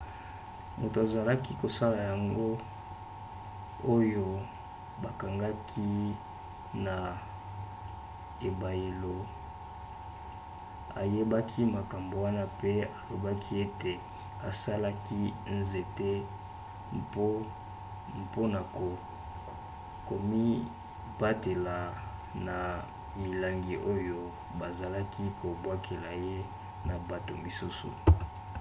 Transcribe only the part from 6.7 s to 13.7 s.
na ebayelo aboyaki makambo wana mpe alobaki